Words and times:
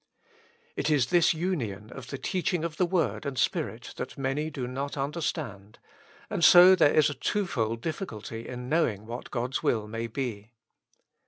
It 0.75 0.89
is 0.89 1.11
this 1.11 1.31
union 1.31 1.91
of 1.91 2.07
the 2.07 2.17
teaching 2.17 2.63
of 2.65 2.77
the 2.77 2.87
word 2.87 3.23
and 3.23 3.37
Spirit 3.37 3.93
that 3.97 4.17
many 4.17 4.49
do 4.49 4.65
not 4.65 4.97
understand, 4.97 5.77
and 6.27 6.43
so 6.43 6.73
there 6.73 6.95
is 6.95 7.11
a 7.11 7.13
twofold 7.13 7.81
difficulty 7.81 8.47
in 8.47 8.67
knowing 8.67 9.05
what 9.05 9.29
God's 9.29 9.61
will 9.61 9.87
may 9.87 10.07
be. 10.07 10.53